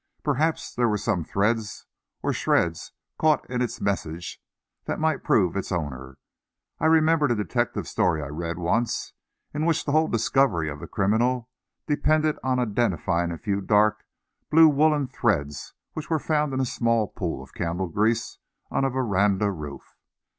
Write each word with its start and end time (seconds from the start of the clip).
Perhaps 0.23 0.73
there 0.73 0.87
were 0.89 0.97
some 0.97 1.23
threads 1.23 1.85
or 2.23 2.33
shreds 2.33 2.91
caught 3.19 3.47
in 3.51 3.61
its 3.61 3.79
meshes 3.79 4.39
that 4.85 4.99
might 4.99 5.23
point 5.23 5.53
to 5.53 5.59
its 5.59 5.71
owner. 5.71 6.17
I 6.79 6.87
remembered 6.87 7.29
a 7.29 7.35
detective 7.35 7.87
story 7.87 8.19
I 8.19 8.25
read 8.29 8.57
once, 8.57 9.13
in 9.53 9.63
which 9.63 9.85
the 9.85 9.91
whole 9.91 10.07
discovery 10.07 10.71
of 10.71 10.79
the 10.79 10.87
criminal 10.87 11.51
depended 11.85 12.39
on 12.43 12.57
identifying 12.57 13.31
a 13.31 13.37
few 13.37 13.61
dark 13.61 14.03
blue 14.49 14.69
woollen 14.69 15.07
threads 15.07 15.75
which 15.93 16.09
were 16.09 16.17
found 16.17 16.51
in 16.51 16.59
a 16.59 16.65
small 16.65 17.07
pool 17.07 17.43
of 17.43 17.53
candle 17.53 17.87
grease 17.87 18.39
on 18.71 18.83
a 18.83 18.89
veranda 18.89 19.51
roof. 19.51 19.95